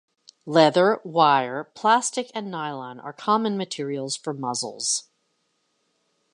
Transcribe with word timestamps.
Leather, 0.47 0.99
wire, 1.03 1.63
plastic, 1.63 2.31
and 2.33 2.49
nylon 2.49 2.99
are 2.99 3.13
common 3.13 3.55
materials 3.55 4.15
for 4.15 4.33
muzzles. 4.33 5.09